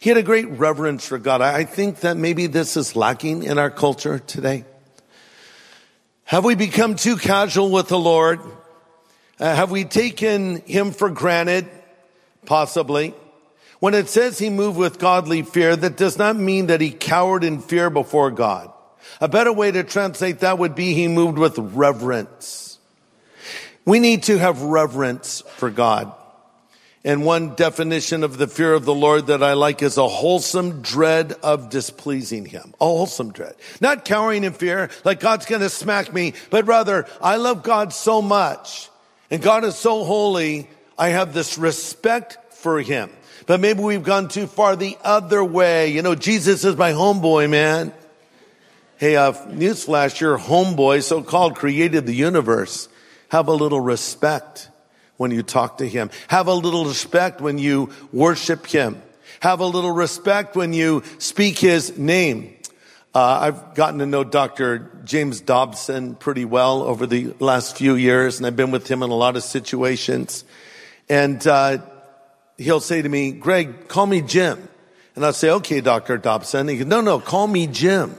He 0.00 0.10
had 0.10 0.16
a 0.16 0.24
great 0.24 0.48
reverence 0.48 1.06
for 1.06 1.18
God. 1.18 1.40
I 1.40 1.62
think 1.62 2.00
that 2.00 2.16
maybe 2.16 2.48
this 2.48 2.76
is 2.76 2.96
lacking 2.96 3.44
in 3.44 3.58
our 3.58 3.70
culture 3.70 4.18
today. 4.18 4.64
Have 6.24 6.44
we 6.44 6.56
become 6.56 6.96
too 6.96 7.16
casual 7.16 7.70
with 7.70 7.86
the 7.86 7.98
Lord? 7.98 8.40
Uh, 9.38 9.54
have 9.54 9.70
we 9.70 9.84
taken 9.84 10.62
him 10.62 10.90
for 10.90 11.08
granted? 11.08 11.68
Possibly. 12.46 13.14
When 13.78 13.94
it 13.94 14.08
says 14.08 14.38
he 14.38 14.50
moved 14.50 14.78
with 14.78 14.98
godly 14.98 15.42
fear, 15.42 15.76
that 15.76 15.96
does 15.96 16.18
not 16.18 16.34
mean 16.36 16.66
that 16.66 16.80
he 16.80 16.90
cowered 16.90 17.44
in 17.44 17.60
fear 17.60 17.88
before 17.88 18.32
God. 18.32 18.72
A 19.20 19.28
better 19.28 19.52
way 19.52 19.70
to 19.70 19.84
translate 19.84 20.40
that 20.40 20.58
would 20.58 20.74
be 20.74 20.92
he 20.92 21.06
moved 21.06 21.38
with 21.38 21.56
reverence. 21.56 22.69
We 23.84 23.98
need 23.98 24.24
to 24.24 24.38
have 24.38 24.62
reverence 24.62 25.42
for 25.56 25.70
God. 25.70 26.12
And 27.02 27.24
one 27.24 27.54
definition 27.54 28.24
of 28.24 28.36
the 28.36 28.46
fear 28.46 28.74
of 28.74 28.84
the 28.84 28.94
Lord 28.94 29.28
that 29.28 29.42
I 29.42 29.54
like 29.54 29.82
is 29.82 29.96
a 29.96 30.06
wholesome 30.06 30.82
dread 30.82 31.32
of 31.42 31.70
displeasing 31.70 32.44
Him. 32.44 32.74
A 32.78 32.84
wholesome 32.84 33.32
dread. 33.32 33.54
Not 33.80 34.04
cowering 34.04 34.44
in 34.44 34.52
fear, 34.52 34.90
like 35.02 35.18
God's 35.18 35.46
gonna 35.46 35.70
smack 35.70 36.12
me, 36.12 36.34
but 36.50 36.66
rather, 36.66 37.06
I 37.22 37.36
love 37.36 37.62
God 37.62 37.94
so 37.94 38.20
much, 38.20 38.90
and 39.30 39.40
God 39.40 39.64
is 39.64 39.76
so 39.76 40.04
holy, 40.04 40.68
I 40.98 41.08
have 41.08 41.32
this 41.32 41.56
respect 41.56 42.52
for 42.52 42.80
Him. 42.80 43.08
But 43.46 43.60
maybe 43.60 43.80
we've 43.80 44.02
gone 44.02 44.28
too 44.28 44.46
far 44.46 44.76
the 44.76 44.98
other 45.02 45.42
way. 45.42 45.88
You 45.88 46.02
know, 46.02 46.14
Jesus 46.14 46.64
is 46.64 46.76
my 46.76 46.92
homeboy, 46.92 47.48
man. 47.48 47.94
Hey, 48.98 49.16
uh, 49.16 49.32
newsflash, 49.32 50.20
your 50.20 50.38
homeboy, 50.38 51.02
so-called, 51.02 51.56
created 51.56 52.04
the 52.04 52.14
universe. 52.14 52.90
Have 53.30 53.48
a 53.48 53.52
little 53.52 53.80
respect 53.80 54.70
when 55.16 55.30
you 55.30 55.42
talk 55.42 55.78
to 55.78 55.88
him. 55.88 56.10
Have 56.28 56.46
a 56.46 56.54
little 56.54 56.84
respect 56.84 57.40
when 57.40 57.58
you 57.58 57.90
worship 58.12 58.66
him. 58.66 59.00
Have 59.40 59.60
a 59.60 59.66
little 59.66 59.92
respect 59.92 60.56
when 60.56 60.72
you 60.72 61.02
speak 61.18 61.58
his 61.58 61.96
name. 61.96 62.56
Uh, 63.14 63.38
I've 63.42 63.74
gotten 63.74 63.98
to 64.00 64.06
know 64.06 64.22
Dr. 64.22 64.90
James 65.04 65.40
Dobson 65.40 66.14
pretty 66.14 66.44
well 66.44 66.82
over 66.82 67.06
the 67.06 67.34
last 67.40 67.76
few 67.76 67.96
years, 67.96 68.38
and 68.38 68.46
I've 68.46 68.56
been 68.56 68.70
with 68.70 68.88
him 68.88 69.02
in 69.02 69.10
a 69.10 69.14
lot 69.14 69.36
of 69.36 69.42
situations. 69.42 70.44
And 71.08 71.44
uh, 71.46 71.78
he'll 72.56 72.80
say 72.80 73.02
to 73.02 73.08
me, 73.08 73.32
"Greg, 73.32 73.88
call 73.88 74.06
me 74.06 74.22
Jim," 74.22 74.68
and 75.16 75.24
I'll 75.24 75.32
say, 75.32 75.50
"Okay, 75.50 75.80
Dr. 75.80 76.18
Dobson." 76.18 76.68
He 76.68 76.76
goes, 76.78 76.86
"No, 76.86 77.00
no, 77.00 77.18
call 77.18 77.46
me 77.46 77.66
Jim." 77.66 78.14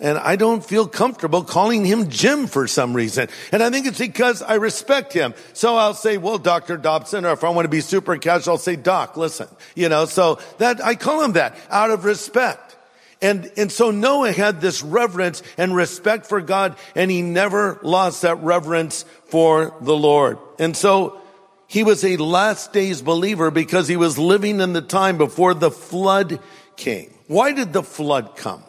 And 0.00 0.16
I 0.16 0.36
don't 0.36 0.64
feel 0.64 0.86
comfortable 0.86 1.42
calling 1.42 1.84
him 1.84 2.08
Jim 2.08 2.46
for 2.46 2.68
some 2.68 2.94
reason. 2.94 3.28
And 3.50 3.62
I 3.62 3.70
think 3.70 3.86
it's 3.86 3.98
because 3.98 4.42
I 4.42 4.54
respect 4.54 5.12
him. 5.12 5.34
So 5.54 5.76
I'll 5.76 5.94
say, 5.94 6.18
well, 6.18 6.38
Dr. 6.38 6.76
Dobson, 6.76 7.24
or 7.24 7.32
if 7.32 7.42
I 7.42 7.48
want 7.50 7.64
to 7.64 7.70
be 7.70 7.80
super 7.80 8.16
casual, 8.16 8.52
I'll 8.52 8.58
say, 8.58 8.76
Doc, 8.76 9.16
listen. 9.16 9.48
You 9.74 9.88
know, 9.88 10.04
so 10.04 10.38
that, 10.58 10.84
I 10.84 10.94
call 10.94 11.24
him 11.24 11.32
that 11.32 11.56
out 11.68 11.90
of 11.90 12.04
respect. 12.04 12.76
And, 13.20 13.50
and 13.56 13.72
so 13.72 13.90
Noah 13.90 14.30
had 14.30 14.60
this 14.60 14.82
reverence 14.82 15.42
and 15.56 15.74
respect 15.74 16.26
for 16.26 16.40
God, 16.40 16.76
and 16.94 17.10
he 17.10 17.22
never 17.22 17.80
lost 17.82 18.22
that 18.22 18.36
reverence 18.36 19.04
for 19.26 19.74
the 19.80 19.96
Lord. 19.96 20.38
And 20.60 20.76
so 20.76 21.20
he 21.66 21.82
was 21.82 22.04
a 22.04 22.16
last 22.16 22.72
days 22.72 23.02
believer 23.02 23.50
because 23.50 23.88
he 23.88 23.96
was 23.96 24.18
living 24.18 24.60
in 24.60 24.72
the 24.72 24.82
time 24.82 25.18
before 25.18 25.54
the 25.54 25.72
flood 25.72 26.38
came. 26.76 27.12
Why 27.26 27.50
did 27.50 27.72
the 27.72 27.82
flood 27.82 28.36
come? 28.36 28.62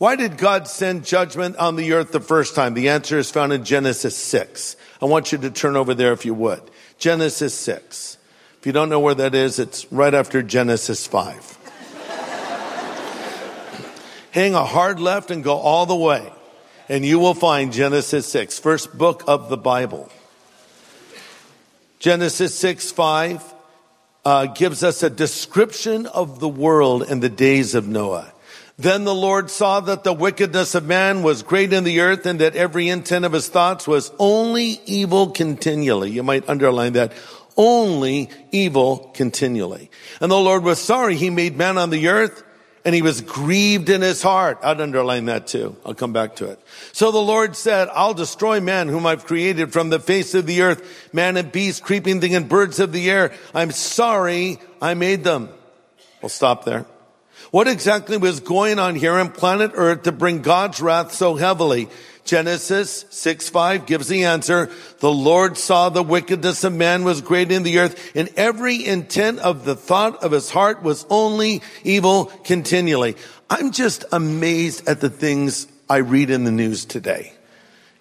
Why 0.00 0.16
did 0.16 0.38
God 0.38 0.66
send 0.66 1.04
judgment 1.04 1.56
on 1.56 1.76
the 1.76 1.92
earth 1.92 2.10
the 2.10 2.20
first 2.20 2.54
time? 2.54 2.72
The 2.72 2.88
answer 2.88 3.18
is 3.18 3.30
found 3.30 3.52
in 3.52 3.64
Genesis 3.64 4.16
6. 4.16 4.76
I 5.02 5.04
want 5.04 5.30
you 5.30 5.36
to 5.36 5.50
turn 5.50 5.76
over 5.76 5.92
there 5.92 6.14
if 6.14 6.24
you 6.24 6.32
would. 6.32 6.62
Genesis 6.96 7.52
6. 7.52 8.16
If 8.58 8.66
you 8.66 8.72
don't 8.72 8.88
know 8.88 9.00
where 9.00 9.14
that 9.16 9.34
is, 9.34 9.58
it's 9.58 9.92
right 9.92 10.14
after 10.14 10.42
Genesis 10.42 11.06
5. 11.06 11.58
Hang 14.30 14.54
a 14.54 14.64
hard 14.64 15.00
left 15.00 15.30
and 15.30 15.44
go 15.44 15.58
all 15.58 15.84
the 15.84 15.94
way, 15.94 16.32
and 16.88 17.04
you 17.04 17.18
will 17.18 17.34
find 17.34 17.70
Genesis 17.70 18.26
6, 18.32 18.58
first 18.58 18.96
book 18.96 19.24
of 19.26 19.50
the 19.50 19.58
Bible. 19.58 20.10
Genesis 21.98 22.54
6 22.54 22.90
5 22.90 23.54
uh, 24.24 24.46
gives 24.46 24.82
us 24.82 25.02
a 25.02 25.10
description 25.10 26.06
of 26.06 26.40
the 26.40 26.48
world 26.48 27.02
in 27.02 27.20
the 27.20 27.28
days 27.28 27.74
of 27.74 27.86
Noah. 27.86 28.32
Then 28.80 29.04
the 29.04 29.14
Lord 29.14 29.50
saw 29.50 29.80
that 29.80 30.04
the 30.04 30.12
wickedness 30.14 30.74
of 30.74 30.86
man 30.86 31.22
was 31.22 31.42
great 31.42 31.70
in 31.74 31.84
the 31.84 32.00
earth 32.00 32.24
and 32.24 32.40
that 32.40 32.56
every 32.56 32.88
intent 32.88 33.26
of 33.26 33.32
his 33.32 33.46
thoughts 33.46 33.86
was 33.86 34.10
only 34.18 34.80
evil 34.86 35.32
continually. 35.32 36.10
You 36.10 36.22
might 36.22 36.48
underline 36.48 36.94
that. 36.94 37.12
Only 37.58 38.30
evil 38.52 39.10
continually. 39.12 39.90
And 40.22 40.32
the 40.32 40.38
Lord 40.38 40.64
was 40.64 40.78
sorry 40.78 41.16
he 41.16 41.28
made 41.28 41.58
man 41.58 41.76
on 41.76 41.90
the 41.90 42.08
earth 42.08 42.42
and 42.82 42.94
he 42.94 43.02
was 43.02 43.20
grieved 43.20 43.90
in 43.90 44.00
his 44.00 44.22
heart. 44.22 44.60
I'd 44.62 44.80
underline 44.80 45.26
that 45.26 45.46
too. 45.46 45.76
I'll 45.84 45.92
come 45.92 46.14
back 46.14 46.36
to 46.36 46.46
it. 46.46 46.58
So 46.92 47.10
the 47.10 47.18
Lord 47.18 47.56
said, 47.56 47.88
I'll 47.92 48.14
destroy 48.14 48.60
man 48.60 48.88
whom 48.88 49.04
I've 49.04 49.26
created 49.26 49.74
from 49.74 49.90
the 49.90 50.00
face 50.00 50.34
of 50.34 50.46
the 50.46 50.62
earth, 50.62 51.12
man 51.12 51.36
and 51.36 51.52
beast, 51.52 51.82
creeping 51.82 52.22
thing 52.22 52.34
and 52.34 52.48
birds 52.48 52.80
of 52.80 52.92
the 52.92 53.10
air. 53.10 53.34
I'm 53.52 53.72
sorry 53.72 54.58
I 54.80 54.94
made 54.94 55.22
them. 55.22 55.50
We'll 56.22 56.30
stop 56.30 56.64
there. 56.64 56.86
What 57.50 57.68
exactly 57.68 58.16
was 58.16 58.40
going 58.40 58.78
on 58.78 58.94
here 58.94 59.14
on 59.14 59.30
planet 59.30 59.72
Earth 59.74 60.04
to 60.04 60.12
bring 60.12 60.42
God's 60.42 60.80
wrath 60.80 61.12
so 61.12 61.34
heavily? 61.34 61.88
Genesis 62.24 63.06
6 63.10 63.48
5 63.48 63.86
gives 63.86 64.08
the 64.08 64.24
answer. 64.24 64.70
The 65.00 65.10
Lord 65.10 65.56
saw 65.56 65.88
the 65.88 66.02
wickedness 66.02 66.62
of 66.64 66.72
man 66.72 67.02
was 67.02 67.22
great 67.22 67.50
in 67.50 67.62
the 67.62 67.78
earth, 67.78 68.12
and 68.14 68.28
every 68.36 68.84
intent 68.84 69.40
of 69.40 69.64
the 69.64 69.74
thought 69.74 70.22
of 70.22 70.30
his 70.30 70.50
heart 70.50 70.82
was 70.82 71.06
only 71.10 71.62
evil 71.82 72.26
continually. 72.44 73.16
I'm 73.48 73.72
just 73.72 74.04
amazed 74.12 74.86
at 74.86 75.00
the 75.00 75.10
things 75.10 75.66
I 75.88 75.98
read 75.98 76.30
in 76.30 76.44
the 76.44 76.52
news 76.52 76.84
today. 76.84 77.32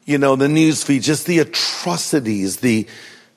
You 0.06 0.20
know, 0.20 0.36
the 0.36 0.50
news 0.50 0.84
feed, 0.84 1.02
just 1.02 1.26
the 1.26 1.40
atrocities, 1.40 2.58
the, 2.58 2.88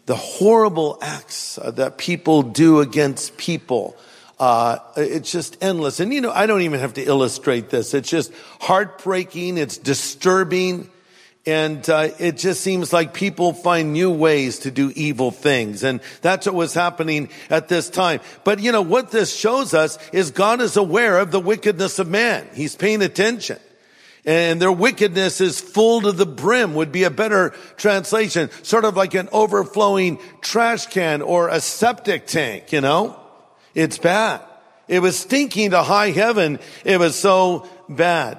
the 0.07 0.17
horrible 0.17 0.99
acts 1.01 1.59
that 1.65 1.97
people 1.97 2.43
do 2.43 2.81
against 2.81 3.39
people. 3.39 3.97
Uh, 4.43 4.81
it's 4.97 5.31
just 5.31 5.57
endless. 5.63 6.01
And 6.01 6.13
you 6.13 6.21
know, 6.21 6.33
I 6.33 6.47
don't 6.47 6.63
even 6.63 6.81
have 6.81 6.95
to 6.95 7.05
illustrate 7.05 7.71
this. 7.71 7.95
It's 7.95 8.11
just 8.11 8.33
heartbreaking. 8.61 9.57
It's 9.57 9.79
disturbing. 9.79 10.91
And 11.47 11.89
uh, 11.89 12.09
it 12.19 12.39
just 12.39 12.61
seems 12.61 12.93
like 12.93 13.15
people 13.15 13.53
find 13.53 13.93
new 13.93 14.11
ways 14.11 14.59
to 14.61 14.73
do 14.73 14.93
evil 14.97 15.31
things. 15.31 15.85
And 15.85 16.01
that's 16.23 16.47
what 16.47 16.57
was 16.57 16.75
happening 16.75 17.29
at 17.51 17.69
this 17.69 17.89
time. 17.89 18.19
But 18.43 18.59
you 18.59 18.73
know, 18.73 18.83
what 18.83 19.13
this 19.13 19.33
shows 19.33 19.75
us 19.75 19.97
is 20.11 20.33
God 20.33 20.61
is 20.61 20.77
aware 20.77 21.21
of 21.21 21.31
the 21.31 21.39
wickedness 21.39 22.01
of 22.01 22.09
man. 22.09 22.49
He's 22.53 22.75
paying 22.75 23.01
attention. 23.01 23.61
And 24.25 24.61
their 24.61 24.73
wickedness 24.73 25.41
is 25.41 25.61
full 25.61 26.01
to 26.01 26.11
the 26.11 26.27
brim 26.27 26.75
would 26.75 26.91
be 26.91 27.05
a 27.05 27.11
better 27.11 27.51
translation. 27.77 28.51
Sort 28.65 28.85
of 28.85 28.97
like 28.97 29.15
an 29.15 29.29
overflowing 29.31 30.19
trash 30.41 30.87
can 30.87 31.23
or 31.23 31.49
a 31.49 31.61
septic 31.61 32.27
tank, 32.27 32.73
you 32.73 32.81
know? 32.81 33.22
It's 33.75 33.99
bad. 33.99 34.41
It 34.89 35.01
was 35.01 35.19
stinking 35.19 35.71
to 35.71 35.83
high 35.83 36.11
heaven. 36.11 36.59
It 36.85 36.99
was 36.99 37.19
so 37.19 37.69
bad. 37.89 38.39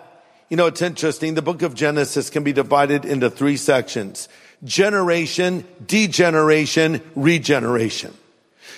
You 0.49 0.57
know, 0.57 0.67
it's 0.67 0.81
interesting. 0.81 1.33
The 1.33 1.41
book 1.41 1.61
of 1.63 1.73
Genesis 1.73 2.29
can 2.29 2.43
be 2.43 2.53
divided 2.53 3.05
into 3.05 3.29
three 3.29 3.57
sections. 3.57 4.29
Generation, 4.63 5.65
degeneration, 5.85 7.01
regeneration. 7.15 8.13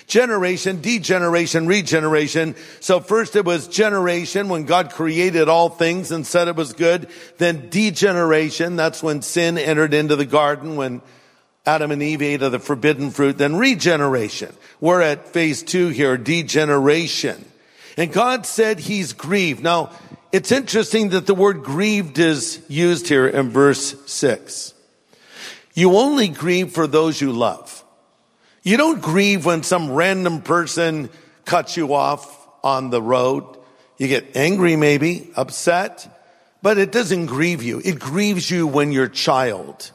Generation, 0.06 0.80
degeneration, 0.80 1.66
regeneration. 1.66 2.54
So 2.80 3.00
first 3.00 3.34
it 3.34 3.44
was 3.44 3.66
generation 3.66 4.48
when 4.48 4.64
God 4.64 4.92
created 4.92 5.48
all 5.48 5.68
things 5.68 6.12
and 6.12 6.24
said 6.24 6.48
it 6.48 6.56
was 6.56 6.72
good. 6.72 7.08
Then 7.38 7.68
degeneration. 7.70 8.76
That's 8.76 9.02
when 9.02 9.20
sin 9.20 9.58
entered 9.58 9.94
into 9.94 10.14
the 10.14 10.24
garden 10.24 10.76
when 10.76 11.02
Adam 11.66 11.90
and 11.90 12.02
Eve 12.02 12.22
ate 12.22 12.42
of 12.42 12.52
the 12.52 12.58
forbidden 12.58 13.10
fruit. 13.10 13.38
Then 13.38 13.56
regeneration. 13.56 14.54
We're 14.80 15.02
at 15.02 15.28
phase 15.28 15.62
two 15.62 15.88
here, 15.88 16.16
degeneration. 16.16 17.44
And 17.96 18.12
God 18.12 18.46
said 18.46 18.78
he's 18.78 19.12
grieved. 19.12 19.62
Now, 19.62 19.90
it's 20.32 20.52
interesting 20.52 21.10
that 21.10 21.26
the 21.26 21.34
word 21.34 21.62
grieved 21.64 22.18
is 22.18 22.62
used 22.68 23.08
here 23.08 23.26
in 23.26 23.50
verse 23.50 23.94
six. 24.06 24.74
You 25.74 25.96
only 25.96 26.28
grieve 26.28 26.72
for 26.72 26.86
those 26.86 27.20
you 27.20 27.32
love. 27.32 27.84
You 28.62 28.76
don't 28.76 29.00
grieve 29.00 29.44
when 29.44 29.62
some 29.62 29.92
random 29.92 30.42
person 30.42 31.10
cuts 31.44 31.76
you 31.76 31.94
off 31.94 32.48
on 32.62 32.90
the 32.90 33.02
road. 33.02 33.44
You 33.98 34.08
get 34.08 34.36
angry 34.36 34.76
maybe, 34.76 35.30
upset, 35.36 36.06
but 36.62 36.78
it 36.78 36.92
doesn't 36.92 37.26
grieve 37.26 37.62
you. 37.62 37.80
It 37.84 37.98
grieves 37.98 38.50
you 38.50 38.66
when 38.66 38.92
your 38.92 39.08
child 39.08 39.90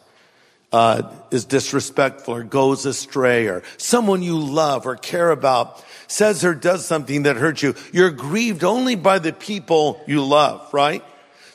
uh, 0.72 1.12
is 1.32 1.46
disrespectful 1.46 2.36
or 2.36 2.44
goes 2.44 2.86
astray 2.86 3.48
or 3.48 3.64
someone 3.78 4.22
you 4.22 4.40
love 4.40 4.86
or 4.86 4.96
care 4.96 5.32
about 5.32 5.84
says 6.08 6.44
or 6.44 6.54
does 6.54 6.86
something 6.86 7.24
that 7.24 7.38
hurts 7.38 7.64
you. 7.64 7.76
You're 7.92 8.12
grieved 8.12 8.64
only 8.64 8.96
by 8.96 9.20
the 9.20 9.34
people 9.34 10.02
you 10.08 10.24
love, 10.24 10.74
right? 10.74 11.04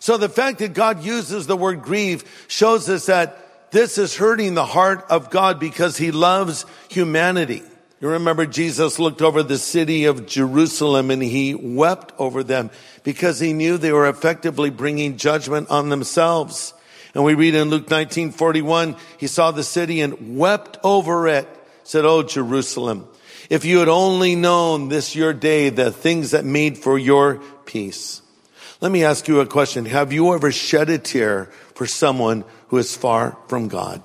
So 0.00 0.16
the 0.16 0.28
fact 0.28 0.58
that 0.58 0.74
God 0.74 1.04
uses 1.04 1.46
the 1.46 1.56
word 1.56 1.82
grieve 1.82 2.24
shows 2.48 2.88
us 2.88 3.06
that 3.06 3.70
this 3.70 3.98
is 3.98 4.16
hurting 4.16 4.54
the 4.54 4.64
heart 4.64 5.04
of 5.10 5.30
God 5.30 5.58
because 5.58 5.96
he 5.96 6.10
loves 6.10 6.64
humanity. 6.88 7.62
You 8.00 8.10
remember 8.10 8.46
Jesus 8.46 8.98
looked 8.98 9.22
over 9.22 9.42
the 9.42 9.58
city 9.58 10.04
of 10.04 10.26
Jerusalem 10.26 11.10
and 11.10 11.22
he 11.22 11.54
wept 11.54 12.12
over 12.18 12.42
them 12.44 12.70
because 13.04 13.40
he 13.40 13.52
knew 13.52 13.78
they 13.78 13.92
were 13.92 14.08
effectively 14.08 14.70
bringing 14.70 15.16
judgment 15.16 15.70
on 15.70 15.88
themselves. 15.88 16.74
And 17.16 17.24
we 17.24 17.32
read 17.32 17.54
in 17.54 17.70
Luke 17.70 17.88
19, 17.88 18.32
41, 18.32 18.94
he 19.16 19.26
saw 19.26 19.50
the 19.50 19.62
city 19.64 20.02
and 20.02 20.36
wept 20.36 20.76
over 20.84 21.26
it, 21.26 21.48
said, 21.82 22.04
Oh, 22.04 22.22
Jerusalem, 22.22 23.08
if 23.48 23.64
you 23.64 23.78
had 23.78 23.88
only 23.88 24.34
known 24.34 24.90
this 24.90 25.16
your 25.16 25.32
day, 25.32 25.70
the 25.70 25.90
things 25.90 26.32
that 26.32 26.44
made 26.44 26.76
for 26.76 26.98
your 26.98 27.36
peace. 27.64 28.20
Let 28.82 28.92
me 28.92 29.02
ask 29.02 29.28
you 29.28 29.40
a 29.40 29.46
question. 29.46 29.86
Have 29.86 30.12
you 30.12 30.34
ever 30.34 30.52
shed 30.52 30.90
a 30.90 30.98
tear 30.98 31.46
for 31.74 31.86
someone 31.86 32.44
who 32.68 32.76
is 32.76 32.94
far 32.94 33.38
from 33.48 33.68
God? 33.68 34.02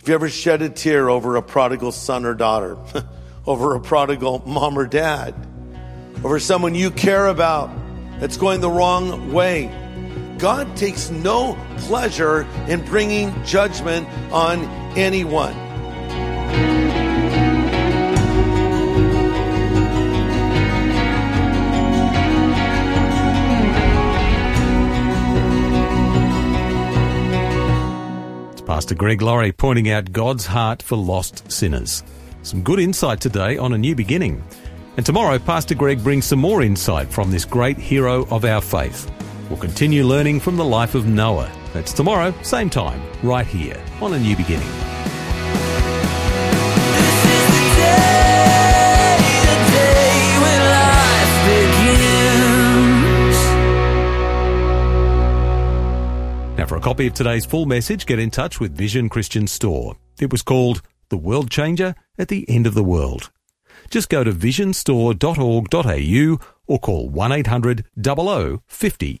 Have 0.00 0.08
you 0.08 0.14
ever 0.14 0.28
shed 0.28 0.62
a 0.62 0.68
tear 0.68 1.08
over 1.08 1.36
a 1.36 1.42
prodigal 1.42 1.92
son 1.92 2.24
or 2.24 2.34
daughter? 2.34 2.76
over 3.46 3.76
a 3.76 3.80
prodigal 3.80 4.42
mom 4.44 4.76
or 4.76 4.86
dad? 4.88 5.32
Over 6.24 6.40
someone 6.40 6.74
you 6.74 6.90
care 6.90 7.28
about 7.28 7.70
that's 8.18 8.36
going 8.36 8.60
the 8.60 8.68
wrong 8.68 9.32
way? 9.32 9.70
God 10.40 10.74
takes 10.74 11.10
no 11.10 11.54
pleasure 11.76 12.46
in 12.66 12.82
bringing 12.86 13.44
judgment 13.44 14.08
on 14.32 14.64
anyone. 14.96 15.54
It's 28.52 28.62
Pastor 28.62 28.94
Greg 28.94 29.20
Laurie 29.20 29.52
pointing 29.52 29.90
out 29.90 30.10
God's 30.10 30.46
heart 30.46 30.82
for 30.82 30.96
lost 30.96 31.52
sinners. 31.52 32.02
Some 32.42 32.62
good 32.62 32.80
insight 32.80 33.20
today 33.20 33.58
on 33.58 33.74
a 33.74 33.78
new 33.78 33.94
beginning. 33.94 34.42
And 34.96 35.04
tomorrow, 35.04 35.38
Pastor 35.38 35.74
Greg 35.74 36.02
brings 36.02 36.24
some 36.24 36.38
more 36.38 36.62
insight 36.62 37.08
from 37.08 37.30
this 37.30 37.44
great 37.44 37.76
hero 37.76 38.26
of 38.30 38.46
our 38.46 38.62
faith. 38.62 39.10
We'll 39.50 39.58
continue 39.58 40.04
learning 40.04 40.38
from 40.38 40.56
the 40.56 40.64
life 40.64 40.94
of 40.94 41.08
Noah. 41.08 41.50
That's 41.72 41.92
tomorrow, 41.92 42.32
same 42.42 42.70
time, 42.70 43.02
right 43.20 43.44
here 43.44 43.82
on 44.00 44.14
A 44.14 44.18
New 44.18 44.36
Beginning. 44.36 44.68
This 46.94 47.24
is 47.24 47.50
the 47.50 47.74
day, 47.74 49.18
the 49.42 49.56
day 49.72 50.38
when 50.40 50.60
life 50.70 51.34
begins. 56.54 56.58
Now, 56.58 56.66
for 56.66 56.76
a 56.76 56.80
copy 56.80 57.08
of 57.08 57.14
today's 57.14 57.44
full 57.44 57.66
message, 57.66 58.06
get 58.06 58.20
in 58.20 58.30
touch 58.30 58.60
with 58.60 58.76
Vision 58.76 59.08
Christian 59.08 59.48
Store. 59.48 59.96
It 60.20 60.30
was 60.30 60.42
called 60.42 60.80
The 61.08 61.16
World 61.16 61.50
Changer 61.50 61.96
at 62.16 62.28
the 62.28 62.48
End 62.48 62.68
of 62.68 62.74
the 62.74 62.84
World. 62.84 63.32
Just 63.90 64.08
go 64.10 64.22
to 64.22 64.32
visionstore.org.au 64.32 66.38
or 66.68 66.78
call 66.78 67.08
1 67.08 67.32
800 67.32 67.84
00 68.00 68.62
50 68.68 69.20